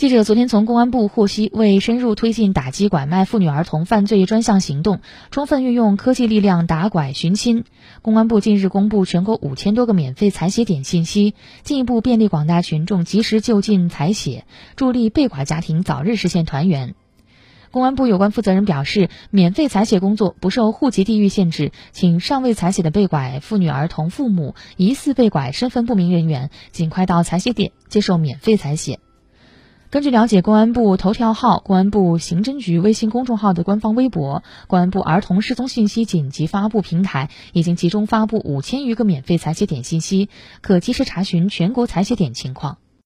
[0.00, 7.64] 记者昨天从公安部获悉，为深入推进打击拐卖妇女儿童犯罪专项行动，充分运用科技力量打拐寻亲，
[8.00, 11.34] 公安部近日公布全国五千多个免费采血点信息，
[11.64, 16.94] 进一步便利广大群众及时就近采血，助力被拐家庭早日实现团圆。
[17.70, 28.98] 公安部有关负责人表示，免费采血工作不受户籍地域限制，请尚未采血的被拐妇女儿童父母、疑似被拐身份不明人员尽快到采血点接受免费采血。
[29.90, 40.28] 根据了解，公安部头条号、公安部刑侦局微信公众号的官方微博、公安部儿童失踪信息紧急发布平台已经集中发布五千余个免费采血点信息，
[40.60, 42.78] 可及时查询全国采血点情况。